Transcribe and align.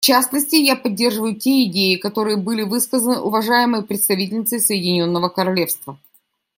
В 0.01 0.03
частности, 0.03 0.55
я 0.55 0.75
поддерживаю 0.75 1.35
те 1.35 1.65
идеи, 1.65 1.95
которые 1.95 2.35
были 2.35 2.63
высказаны 2.63 3.19
уважаемой 3.19 3.83
представительницей 3.83 4.59
Соединенного 4.59 5.29
Королевства. 5.29 5.99